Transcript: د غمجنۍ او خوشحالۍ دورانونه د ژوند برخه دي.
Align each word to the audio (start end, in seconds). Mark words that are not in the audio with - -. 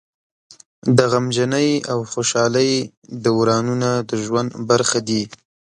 د 0.97 0.99
غمجنۍ 1.11 1.69
او 1.91 1.99
خوشحالۍ 2.11 2.71
دورانونه 3.25 3.89
د 4.09 4.11
ژوند 4.25 4.49
برخه 4.69 4.99
دي. 5.07 5.23